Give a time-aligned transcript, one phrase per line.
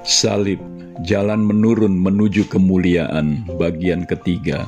[0.00, 0.56] Salib,
[1.04, 4.64] jalan menurun menuju kemuliaan, bagian ketiga.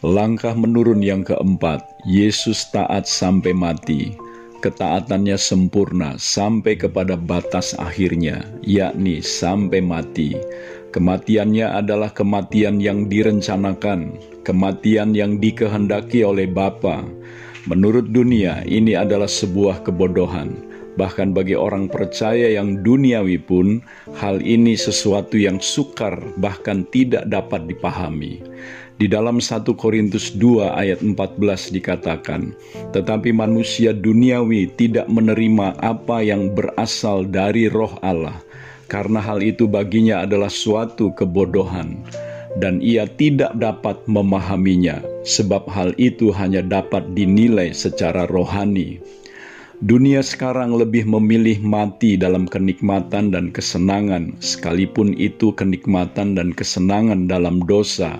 [0.00, 4.16] Langkah menurun yang keempat, Yesus taat sampai mati.
[4.64, 10.32] Ketaatannya sempurna sampai kepada batas akhirnya, yakni sampai mati.
[10.88, 17.04] Kematiannya adalah kematian yang direncanakan, kematian yang dikehendaki oleh Bapa.
[17.68, 20.65] Menurut dunia, ini adalah sebuah kebodohan
[20.96, 23.84] Bahkan bagi orang percaya yang duniawi pun,
[24.16, 28.40] hal ini sesuatu yang sukar, bahkan tidak dapat dipahami.
[28.96, 32.56] Di dalam 1 Korintus 2 ayat 14 dikatakan,
[32.96, 38.40] Tetapi manusia duniawi tidak menerima apa yang berasal dari roh Allah,
[38.88, 42.00] karena hal itu baginya adalah suatu kebodohan,
[42.56, 48.96] dan ia tidak dapat memahaminya, sebab hal itu hanya dapat dinilai secara rohani.
[49.84, 57.60] Dunia sekarang lebih memilih mati dalam kenikmatan dan kesenangan, sekalipun itu kenikmatan dan kesenangan dalam
[57.60, 58.16] dosa.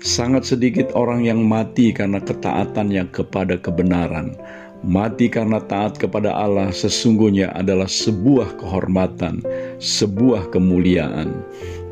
[0.00, 4.32] Sangat sedikit orang yang mati karena ketaatannya kepada kebenaran.
[4.80, 9.44] Mati karena taat kepada Allah sesungguhnya adalah sebuah kehormatan,
[9.84, 11.36] sebuah kemuliaan.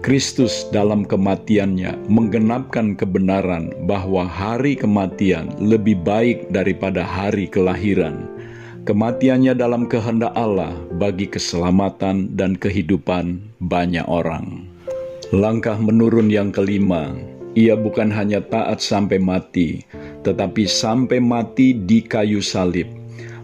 [0.00, 8.32] Kristus dalam kematiannya menggenapkan kebenaran bahwa hari kematian lebih baik daripada hari kelahiran
[8.82, 14.66] kematiannya dalam kehendak Allah bagi keselamatan dan kehidupan banyak orang.
[15.30, 17.14] Langkah menurun yang kelima,
[17.54, 19.86] ia bukan hanya taat sampai mati,
[20.26, 22.90] tetapi sampai mati di kayu salib.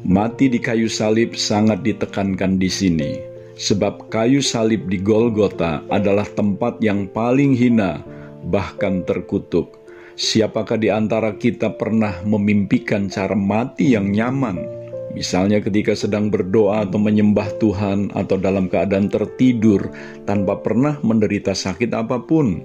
[0.05, 3.11] Mati di kayu salib sangat ditekankan di sini,
[3.57, 8.03] sebab kayu salib di Golgota adalah tempat yang paling hina,
[8.51, 9.79] bahkan terkutuk.
[10.19, 14.78] Siapakah di antara kita pernah memimpikan cara mati yang nyaman?
[15.19, 19.91] Misalnya ketika sedang berdoa atau menyembah Tuhan atau dalam keadaan tertidur
[20.23, 22.63] tanpa pernah menderita sakit apa pun.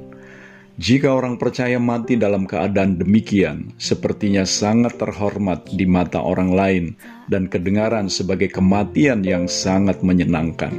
[0.78, 6.86] Jika orang percaya mati dalam keadaan demikian, sepertinya sangat terhormat di mata orang lain
[7.26, 10.78] dan kedengaran sebagai kematian yang sangat menyenangkan.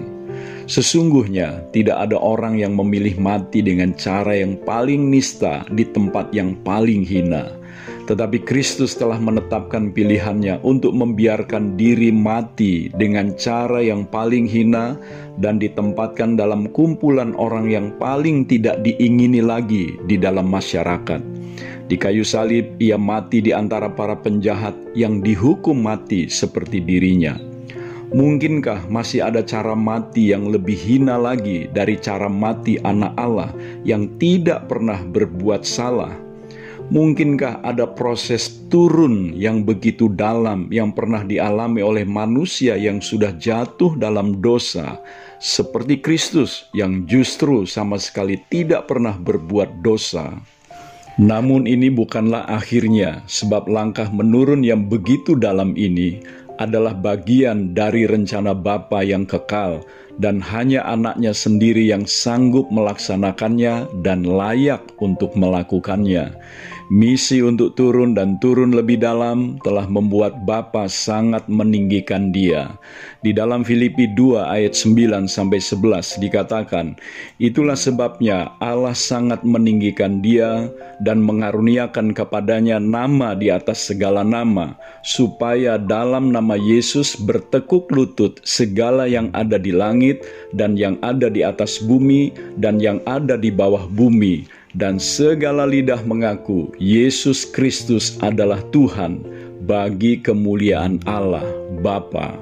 [0.71, 6.55] Sesungguhnya tidak ada orang yang memilih mati dengan cara yang paling nista di tempat yang
[6.63, 7.64] paling hina
[8.05, 14.97] tetapi Kristus telah menetapkan pilihannya untuk membiarkan diri mati dengan cara yang paling hina
[15.41, 21.21] dan ditempatkan dalam kumpulan orang yang paling tidak diingini lagi di dalam masyarakat.
[21.85, 27.37] Di kayu salib, ia mati di antara para penjahat yang dihukum mati seperti dirinya.
[28.15, 33.51] Mungkinkah masih ada cara mati yang lebih hina lagi dari cara mati anak Allah
[33.83, 36.24] yang tidak pernah berbuat salah?
[36.95, 43.99] Mungkinkah ada proses turun yang begitu dalam yang pernah dialami oleh manusia yang sudah jatuh
[43.99, 45.03] dalam dosa,
[45.43, 50.39] seperti Kristus yang justru sama sekali tidak pernah berbuat dosa?
[51.19, 56.23] Namun, ini bukanlah akhirnya, sebab langkah menurun yang begitu dalam ini
[56.63, 59.83] adalah bagian dari rencana Bapa yang kekal,
[60.23, 66.31] dan hanya anaknya sendiri yang sanggup melaksanakannya dan layak untuk melakukannya.
[66.93, 72.77] Misi untuk turun dan turun lebih dalam telah membuat Bapa sangat meninggikan dia.
[73.25, 76.93] Di dalam Filipi 2 ayat 9 sampai 11 dikatakan,
[77.41, 80.69] "Itulah sebabnya Allah sangat meninggikan dia
[81.01, 89.09] dan mengaruniakan kepadanya nama di atas segala nama, supaya dalam nama Yesus bertekuk lutut segala
[89.09, 90.21] yang ada di langit
[90.53, 92.29] dan yang ada di atas bumi
[92.61, 99.23] dan yang ada di bawah bumi." Dan segala lidah mengaku Yesus Kristus adalah Tuhan
[99.65, 101.47] bagi kemuliaan Allah
[101.81, 102.35] Bapa.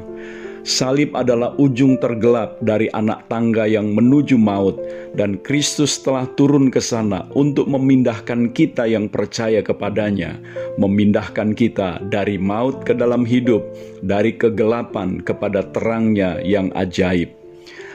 [0.63, 4.79] Salib adalah ujung tergelap dari anak tangga yang menuju maut,
[5.19, 10.39] dan Kristus telah turun ke sana untuk memindahkan kita yang percaya kepadanya,
[10.79, 13.67] memindahkan kita dari maut ke dalam hidup,
[14.07, 17.42] dari kegelapan kepada terangnya yang ajaib.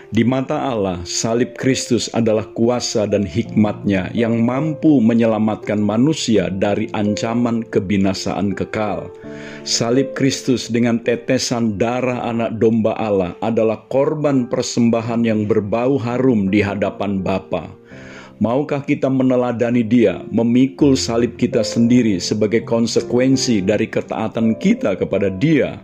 [0.07, 7.67] Di mata Allah, salib Kristus adalah kuasa dan hikmatnya yang mampu menyelamatkan manusia dari ancaman
[7.67, 9.11] kebinasaan kekal.
[9.67, 16.63] Salib Kristus dengan tetesan darah anak domba Allah adalah korban persembahan yang berbau harum di
[16.63, 17.67] hadapan Bapa.
[18.39, 25.83] Maukah kita meneladani Dia, memikul salib kita sendiri sebagai konsekuensi dari ketaatan kita kepada Dia?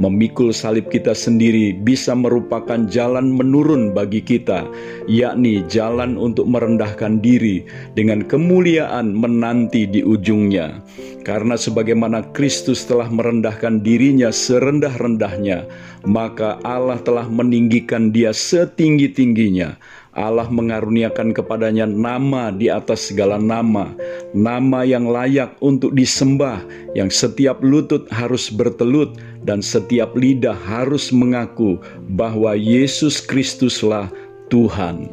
[0.00, 4.64] Memikul salib kita sendiri bisa merupakan jalan menurun bagi kita,
[5.10, 10.80] yakni jalan untuk merendahkan diri dengan kemuliaan menanti di ujungnya.
[11.22, 15.64] Karena sebagaimana Kristus telah merendahkan dirinya serendah-rendahnya,
[16.02, 19.78] maka Allah telah meninggikan dia setinggi-tingginya
[20.12, 23.96] Allah mengaruniakan kepadanya nama di atas segala nama,
[24.36, 26.60] nama yang layak untuk disembah,
[26.92, 29.16] yang setiap lutut harus bertelut
[29.48, 31.80] dan setiap lidah harus mengaku
[32.12, 34.12] bahwa Yesus Kristuslah
[34.52, 35.08] Tuhan.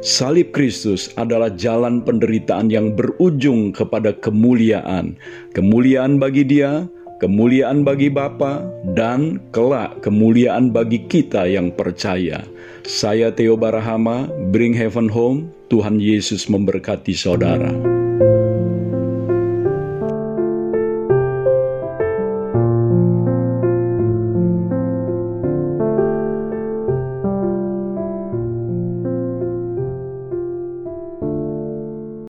[0.00, 5.12] Salib Kristus adalah jalan penderitaan yang berujung kepada kemuliaan.
[5.52, 6.88] Kemuliaan bagi Dia,
[7.20, 8.64] kemuliaan bagi Bapa,
[8.96, 12.42] dan kelak kemuliaan bagi kita yang percaya.
[12.82, 15.52] Saya Theo Barahama, Bring Heaven Home.
[15.70, 17.89] Tuhan Yesus memberkati saudara.